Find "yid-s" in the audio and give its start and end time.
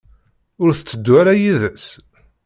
1.41-1.85